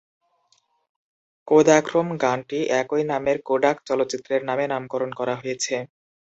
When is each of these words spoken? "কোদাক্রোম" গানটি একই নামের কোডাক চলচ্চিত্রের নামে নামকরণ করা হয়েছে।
"কোদাক্রোম" 1.47 2.07
গানটি 2.23 2.59
একই 2.81 3.03
নামের 3.11 3.37
কোডাক 3.47 3.77
চলচ্চিত্রের 3.87 4.41
নামে 4.49 4.65
নামকরণ 4.67 5.11
করা 5.19 5.35
হয়েছে। 5.41 5.75